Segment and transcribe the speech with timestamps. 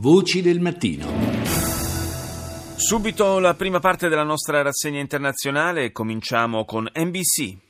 [0.00, 1.06] Voci del mattino.
[2.76, 7.69] Subito la prima parte della nostra rassegna internazionale, cominciamo con NBC.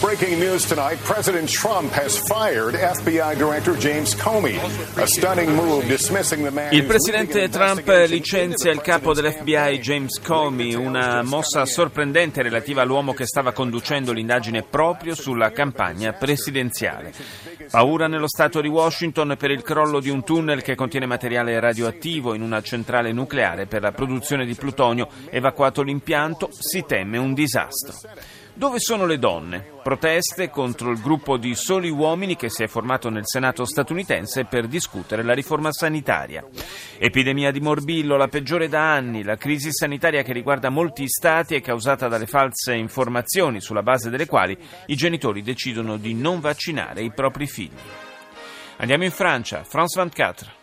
[0.00, 4.56] Breaking news tonight President Trump has fired FBI Director James Comey.
[4.96, 10.74] A stunning move dismissing the man Il presidente Trump licenzia il capo dell'FBI James Comey,
[10.74, 17.12] una mossa sorprendente relativa all'uomo che stava conducendo l'indagine proprio sulla campagna presidenziale.
[17.68, 22.34] Paura nello stato di Washington per il crollo di un tunnel che contiene materiale radioattivo
[22.34, 25.08] in una centrale nucleare per la produzione di plutonio.
[25.28, 27.98] Evacuato l'impianto, si teme un disastro.
[28.58, 29.64] Dove sono le donne?
[29.84, 34.66] Proteste contro il gruppo di soli uomini che si è formato nel Senato statunitense per
[34.66, 36.44] discutere la riforma sanitaria.
[36.98, 41.60] Epidemia di morbillo, la peggiore da anni, la crisi sanitaria che riguarda molti stati è
[41.60, 47.12] causata dalle false informazioni sulla base delle quali i genitori decidono di non vaccinare i
[47.12, 47.70] propri figli.
[48.78, 50.57] Andiamo in Francia, France 24.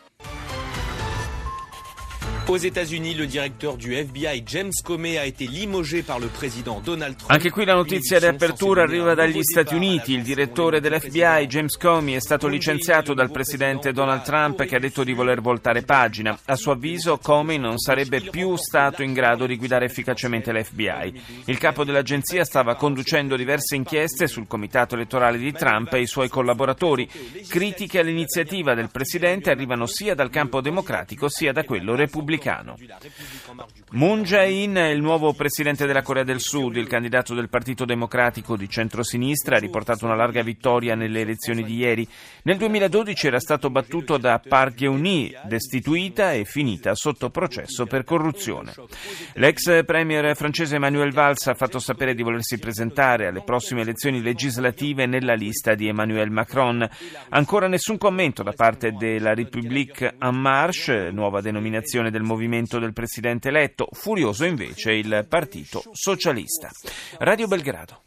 [2.47, 7.17] Aux États-Unis, le directeur du FBI James Comey a été limogé par le président Donald
[7.17, 7.31] Trump.
[7.31, 10.13] Anche qui la notizia di apertura arriva dagli Stati Uniti.
[10.13, 15.03] Il direttore dell'FBI James Comey è stato licenziato dal presidente Donald Trump che ha detto
[15.03, 16.37] di voler voltare pagina.
[16.45, 21.21] A suo avviso Comey non sarebbe più stato in grado di guidare efficacemente l'FBI.
[21.45, 26.29] Il capo dell'agenzia stava conducendo diverse inchieste sul comitato elettorale di Trump e i suoi
[26.29, 27.09] collaboratori.
[27.49, 32.75] Critiche all'iniziativa del presidente arrivano sia dal campo democratico sia da quello repubblicano repubblicano.
[33.91, 36.75] Moon Jae-in è il nuovo presidente della Corea del Sud.
[36.75, 41.75] Il candidato del Partito Democratico di centrosinistra ha riportato una larga vittoria nelle elezioni di
[41.75, 42.07] ieri.
[42.43, 48.73] Nel 2012 era stato battuto da Park Geun-hye, destituita e finita sotto processo per corruzione.
[49.33, 55.05] L'ex premier francese Emmanuel Valls ha fatto sapere di volersi presentare alle prossime elezioni legislative
[55.05, 56.87] nella lista di Emmanuel Macron.
[57.29, 63.49] Ancora nessun commento da parte della République en Marche, nuova denominazione del movimento del presidente
[63.49, 66.69] eletto, furioso invece il Partito Socialista.
[67.19, 68.01] Radio Belgrado.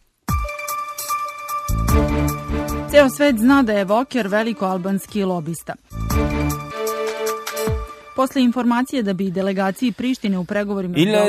[2.90, 5.74] Ceo svet zna da je Voker veliko albanski lobista.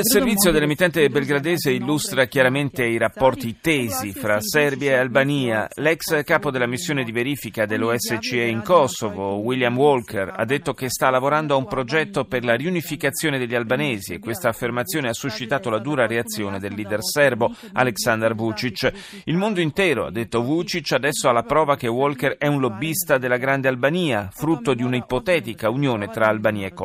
[0.02, 5.68] servizio dell'emittente belgradese illustra chiaramente i rapporti tesi fra Serbia e Albania.
[5.76, 11.10] L'ex capo della missione di verifica dell'OSCE in Kosovo, William Walker, ha detto che sta
[11.10, 15.78] lavorando a un progetto per la riunificazione degli albanesi e questa affermazione ha suscitato la
[15.78, 18.92] dura reazione del leader serbo Aleksandar Vucic.
[19.26, 23.16] Il mondo intero, ha detto Vucic, adesso ha la prova che Walker è un lobbista
[23.16, 26.79] della Grande Albania, frutto di un'ipotetica unione tra Albania e Kosovo.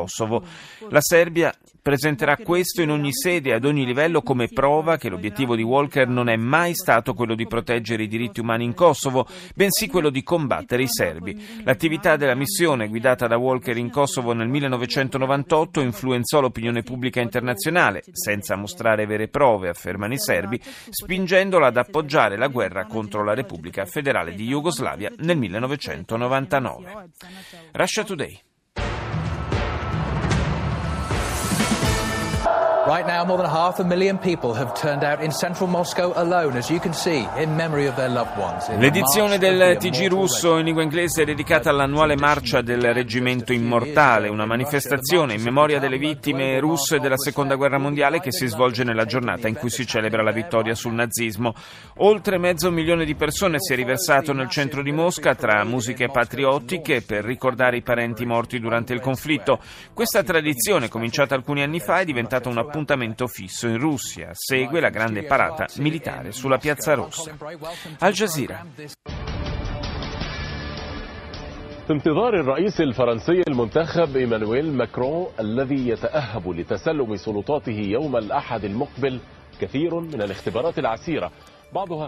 [0.89, 1.53] La Serbia
[1.85, 6.07] presenterà questo in ogni sede e ad ogni livello come prova che l'obiettivo di Walker
[6.07, 10.23] non è mai stato quello di proteggere i diritti umani in Kosovo, bensì quello di
[10.23, 11.61] combattere i serbi.
[11.63, 18.55] L'attività della missione guidata da Walker in Kosovo nel 1998 influenzò l'opinione pubblica internazionale, senza
[18.55, 24.33] mostrare vere prove, affermano i serbi, spingendola ad appoggiare la guerra contro la Repubblica Federale
[24.33, 27.09] di Jugoslavia nel 1999.
[27.73, 28.41] Russia Today.
[32.87, 36.55] Right now, more than half a million people have turned out in central Moscow alone,
[36.55, 38.69] as you can see, in memory of their loved ones.
[38.77, 44.45] L'edizione del TG russo in lingua inglese è dedicata all'annuale marcia del Reggimento Immortale, una
[44.45, 49.47] manifestazione in memoria delle vittime russe della Seconda Guerra Mondiale che si svolge nella giornata
[49.47, 51.55] in cui si celebra la vittoria sul nazismo.
[51.97, 57.01] Oltre mezzo milione di persone si è riversato nel centro di Mosca tra musiche patriottiche
[57.01, 59.57] per ricordare i parenti morti durante il conflitto.
[59.91, 64.31] Questa tradizione, cominciata alcuni anni fa, è diventata una appuntamento fisso in Russia.
[64.33, 67.31] Segue la grande parata militare sulla Piazza Rossa.
[67.99, 68.65] Al Jazeera.
[71.85, 79.19] في انتظار الرئيس الفرنسي المنتخب إيمانويل ماكرون الذي يتأهب لتسلم سلطاته يوم الأحد المقبل
[79.61, 81.31] كثير من الاختبارات العسيرة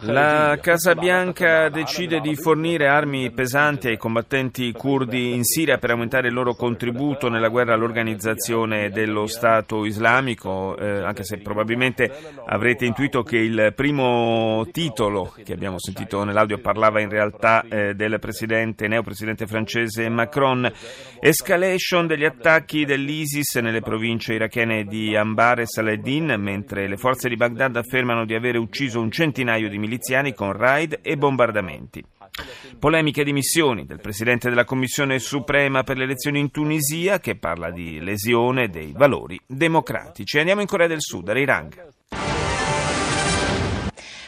[0.01, 6.29] La Casa Bianca decide di fornire armi pesanti ai combattenti curdi in Siria per aumentare
[6.29, 12.09] il loro contributo nella guerra all'organizzazione dello Stato islamico, eh, anche se probabilmente
[12.45, 18.19] avrete intuito che il primo titolo che abbiamo sentito nell'audio parlava in realtà eh, del
[18.19, 20.71] presidente, neopresidente francese Macron.
[21.19, 27.36] Escalation degli attacchi dell'ISIS nelle province irachene di Anbar e Saladin, mentre le forze di
[27.36, 32.03] Baghdad affermano di avere ucciso un centinaio di miliziani con raid e bombardamenti.
[32.77, 37.71] Polemiche di missioni del Presidente della Commissione Suprema per le elezioni in Tunisia che parla
[37.71, 40.38] di lesione dei valori democratici.
[40.38, 41.91] Andiamo in Corea del Sud, a Rirang.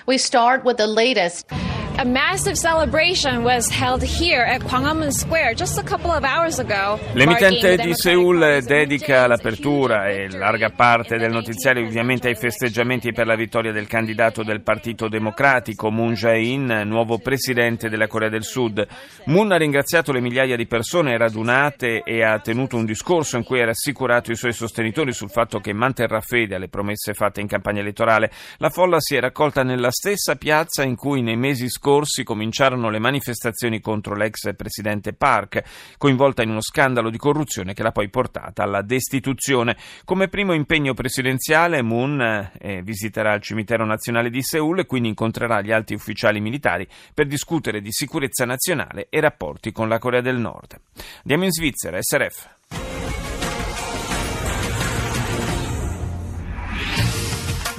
[0.06, 1.69] We start with the latest.
[2.00, 6.98] A massive celebration was held here at Gwanghwamun Square just a couple of hours ago.
[7.12, 13.36] L'emittente di Seoul dedica l'apertura e larga parte del notiziario ovviamente ai festeggiamenti per la
[13.36, 18.88] vittoria del candidato del Partito Democratico Moon Jae-in, nuovo presidente della Corea del Sud.
[19.26, 23.60] Moon ha ringraziato le migliaia di persone radunate e ha tenuto un discorso in cui
[23.60, 27.82] ha rassicurato i suoi sostenitori sul fatto che manterrà fede alle promesse fatte in campagna
[27.82, 28.32] elettorale.
[28.60, 31.88] La folla si è raccolta nella stessa piazza in cui nei mesi scorsi
[32.24, 37.92] cominciarono le manifestazioni contro l'ex presidente Park, coinvolta in uno scandalo di corruzione che l'ha
[37.92, 39.76] poi portata alla destituzione.
[40.06, 45.62] Come primo impegno presidenziale Moon eh, visiterà il cimitero nazionale di Seoul e quindi incontrerà
[45.62, 50.38] gli alti ufficiali militari per discutere di sicurezza nazionale e rapporti con la Corea del
[50.38, 50.80] Nord.
[51.22, 52.89] Andiamo in Svizzera, SRF.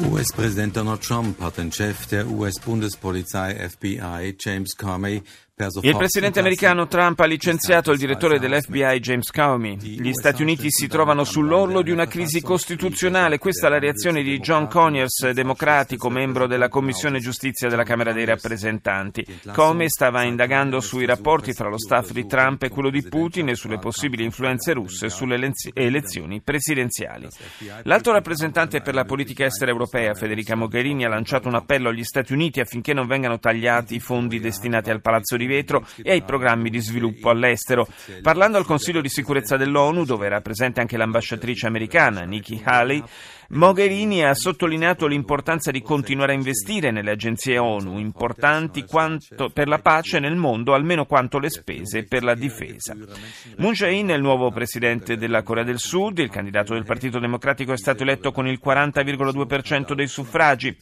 [0.07, 5.23] US-Präsident Donald Trump hat den Chef der US-Bundespolizei FBI, James Comey,
[5.83, 9.77] Il presidente americano Trump ha licenziato il direttore dell'FBI James Comey.
[9.77, 13.37] Gli Stati Uniti si trovano sull'orlo di una crisi costituzionale.
[13.37, 18.25] Questa è la reazione di John Conyers, democratico, membro della Commissione Giustizia della Camera dei
[18.25, 19.23] Rappresentanti.
[19.53, 23.55] Comey stava indagando sui rapporti tra lo staff di Trump e quello di Putin e
[23.55, 25.39] sulle possibili influenze russe sulle
[25.75, 27.29] elezioni presidenziali.
[27.83, 32.33] L'alto rappresentante per la politica estera europea, Federica Mogherini, ha lanciato un appello agli Stati
[32.33, 36.71] Uniti affinché non vengano tagliati i fondi destinati al Palazzo di vetro e ai programmi
[36.71, 37.87] di sviluppo all'estero.
[38.23, 43.03] Parlando al Consiglio di sicurezza dell'ONU, dove era presente anche l'ambasciatrice americana Nikki Haley,
[43.53, 48.85] Mogherini ha sottolineato l'importanza di continuare a investire nelle agenzie ONU, importanti
[49.53, 52.97] per la pace nel mondo, almeno quanto le spese per la difesa.
[53.57, 57.73] Moon Jae-in è il nuovo presidente della Corea del Sud, il candidato del Partito Democratico
[57.73, 60.77] è stato eletto con il 40,2% dei suffragi.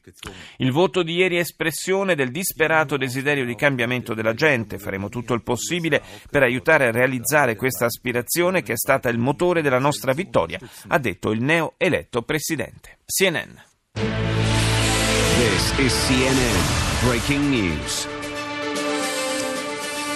[0.58, 4.57] Il voto di ieri è espressione del disperato desiderio di cambiamento della gente.
[4.78, 9.62] Faremo tutto il possibile per aiutare a realizzare questa aspirazione che è stata il motore
[9.62, 10.58] della nostra vittoria,
[10.88, 12.98] ha detto il neo eletto presidente.
[13.06, 13.56] CNN.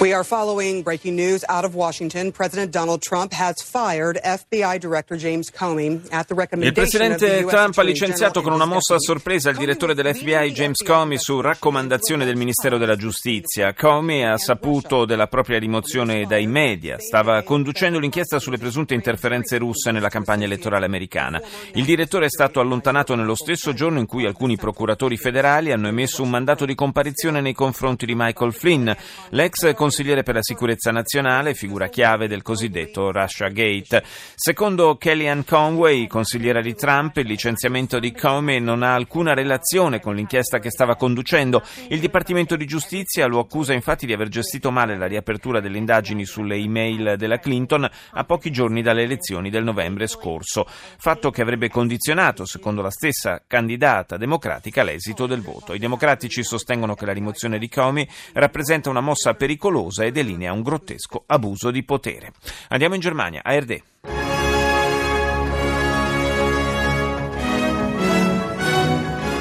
[0.02, 2.32] We are following breaking news out of Washington.
[2.32, 7.78] President Donald Trump has fired FBI Director James Comey at the recommendation Il presidente Trump
[7.78, 12.34] ha licenziato con una mossa a sorpresa il direttore dell'FBI James Comey su raccomandazione del
[12.34, 13.74] Ministero della Giustizia.
[13.74, 16.98] Comey ha saputo della propria rimozione dai media.
[16.98, 21.40] Stava conducendo l'inchiesta sulle presunte interferenze russe nella campagna elettorale americana.
[21.74, 26.24] Il direttore è stato allontanato nello stesso giorno in cui alcuni procuratori federali hanno emesso
[26.24, 28.90] un mandato di comparizione nei confronti di Michael Flynn,
[29.30, 29.90] l'ex consigliere
[30.22, 34.02] per la sicurezza nazionale, figura chiave del cosiddetto Russia Gate.
[34.34, 40.14] Secondo Kellyanne Conway, consigliera di Trump, il licenziamento di Comey non ha alcuna relazione con
[40.14, 41.62] l'inchiesta che stava conducendo.
[41.88, 46.24] Il Dipartimento di Giustizia lo accusa infatti di aver gestito male la riapertura delle indagini
[46.24, 51.68] sulle email della Clinton a pochi giorni dalle elezioni del novembre scorso, fatto che avrebbe
[51.68, 55.74] condizionato, secondo la stessa candidata democratica, l'esito del voto.
[55.74, 60.62] I democratici sostengono che la rimozione di Comey rappresenta una mossa pericolosa e delinea un
[60.62, 62.32] grottesco abuso di potere.
[62.68, 63.82] Andiamo in Germania, ARD.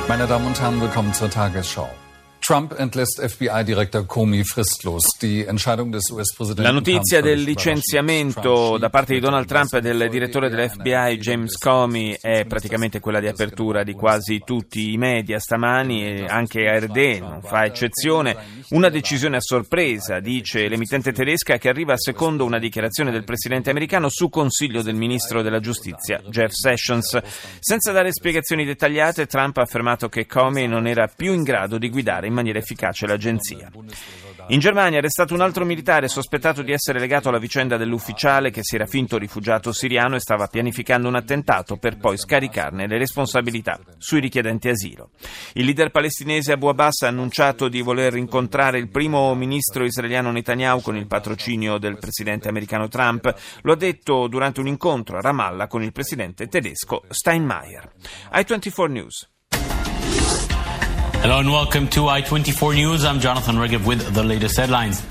[0.08, 1.90] Meine Damen und Herren, willkommen zur Tagesschau.
[2.44, 5.04] Trump entlässt FBI-Direktor Comey fristlos.
[5.20, 6.64] Die Entscheidung des US-Präsidenten.
[6.64, 12.18] La notizia del licenziamento da parte di Donald Trump e del direttore dell'FBI James Comey
[12.20, 17.42] è praticamente quella di apertura di quasi tutti i media stamani e anche ARD non
[17.44, 18.36] fa eccezione.
[18.70, 24.10] Una decisione a sorpresa, dice l'emittente tedesca, che arriva secondo una dichiarazione del presidente americano
[24.10, 27.20] su consiglio del ministro della giustizia Jeff Sessions.
[27.60, 31.90] Senza dare spiegazioni dettagliate, Trump ha affermato che Comey non era più in grado di
[31.90, 33.70] guidare in maniera efficace l'agenzia.
[34.48, 38.64] In Germania è arrestato un altro militare sospettato di essere legato alla vicenda dell'ufficiale che
[38.64, 43.80] si era finto rifugiato siriano e stava pianificando un attentato per poi scaricarne le responsabilità
[43.98, 45.12] sui richiedenti asilo.
[45.54, 50.82] Il leader palestinese Abu Abbas ha annunciato di voler incontrare il primo ministro israeliano Netanyahu
[50.82, 53.34] con il patrocinio del presidente americano Trump.
[53.62, 57.92] Lo ha detto durante un incontro a Ramallah con il presidente tedesco Steinmeier.
[58.34, 59.30] I24 News.
[61.22, 63.06] Hello and welcome to I-24 News.
[63.06, 65.04] I'm Jonathan Regev with the latest headlines.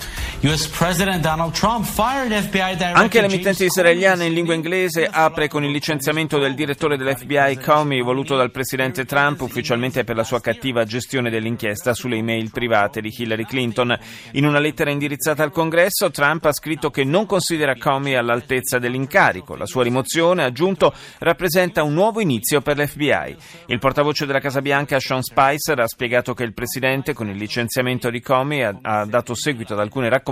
[2.94, 8.36] Anche l'emittente israeliana in lingua inglese apre con il licenziamento del direttore dell'FBI Comey voluto
[8.36, 13.44] dal presidente Trump ufficialmente per la sua cattiva gestione dell'inchiesta sulle email private di Hillary
[13.44, 13.94] Clinton.
[14.32, 19.56] In una lettera indirizzata al Congresso, Trump ha scritto che non considera Comey all'altezza dell'incarico.
[19.56, 23.36] La sua rimozione, ha aggiunto, rappresenta un nuovo inizio per l'FBI.
[23.66, 28.08] Il portavoce della Casa Bianca, Sean Spicer, ha spiegato che il presidente, con il licenziamento
[28.08, 30.28] di Comey, ha, ha dato seguito ad alcune raccomandazioni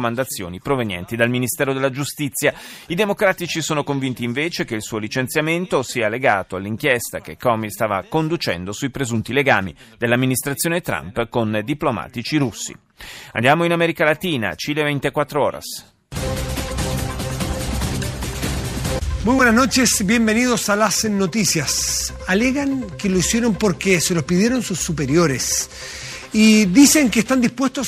[0.61, 2.55] provenienti dal Ministero della Giustizia.
[2.87, 8.05] I democratici sono convinti invece che il suo licenziamento sia legato all'inchiesta che Comey stava
[8.09, 12.75] conducendo sui presunti legami dell'amministrazione Trump con diplomatici russi.
[13.33, 15.97] Andiamo in America Latina, Cile 24 horas.
[19.25, 22.15] Muy buenas noches, bienvenidos a las noticias.
[22.29, 25.69] Alegan que lo hicieron porque se los pidieron sus superiores.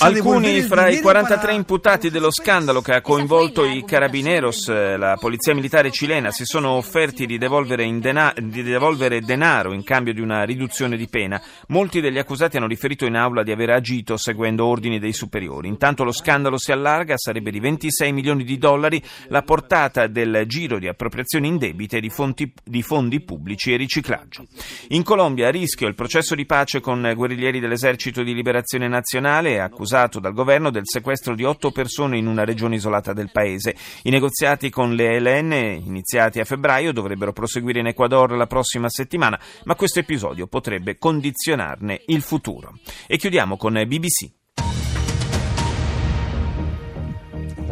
[0.05, 5.91] Alcuni fra i 43 imputati dello scandalo che ha coinvolto i Carabineros, la polizia militare
[5.91, 10.97] cilena, si sono offerti di devolvere, dena- di devolvere, denaro in cambio di una riduzione
[10.97, 11.41] di pena.
[11.69, 15.69] Molti degli accusati hanno riferito in aula di aver agito seguendo ordini dei superiori.
[15.69, 20.79] Intanto lo scandalo si allarga, sarebbe di 26 milioni di dollari la portata del giro
[20.79, 24.47] di appropriazioni indebite di, fonti, di fondi pubblici e riciclaggio.
[24.89, 29.55] In Colombia a rischio il processo di pace con guerriglieri dell'esercito di di Liberazione Nazionale
[29.55, 33.75] è accusato dal governo del sequestro di otto persone in una regione isolata del paese.
[34.05, 35.53] I negoziati con le ELN,
[35.85, 42.03] iniziati a febbraio, dovrebbero proseguire in Ecuador la prossima settimana, ma questo episodio potrebbe condizionarne
[42.07, 42.79] il futuro.
[43.07, 44.39] E chiudiamo con BBC.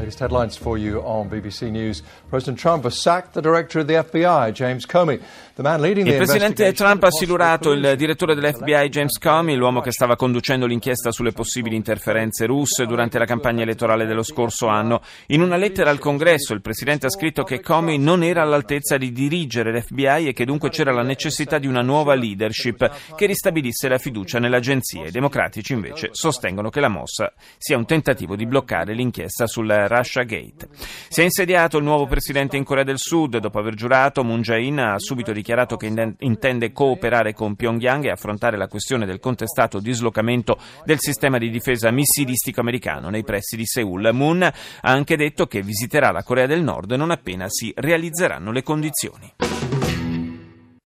[0.09, 2.03] Latest headlines for you on BBC News.
[2.31, 5.21] President Trump has sacked the director of the FBI, James Comey.
[5.61, 11.11] Il presidente Trump ha silurato il direttore dell'FBI James Comey, l'uomo che stava conducendo l'inchiesta
[11.11, 15.01] sulle possibili interferenze russe durante la campagna elettorale dello scorso anno.
[15.27, 19.11] In una lettera al Congresso il presidente ha scritto che Comey non era all'altezza di
[19.11, 23.99] dirigere l'FBI e che dunque c'era la necessità di una nuova leadership che ristabilisse la
[23.99, 25.07] fiducia nell'agenzia.
[25.07, 30.23] I democratici invece sostengono che la mossa sia un tentativo di bloccare l'inchiesta sul Russia
[30.23, 30.69] Gate.
[31.09, 33.39] Si è insediato il nuovo presidente in Corea del Sud.
[33.39, 38.11] Dopo aver giurato, Moon Jae-in ha subito dichiarato dichiarato che intende cooperare con Pyongyang e
[38.11, 43.65] affrontare la questione del contestato dislocamento del sistema di difesa missilistico americano nei pressi di
[43.65, 44.11] Seoul.
[44.13, 48.63] Moon ha anche detto che visiterà la Corea del Nord non appena si realizzeranno le
[48.63, 49.48] condizioni.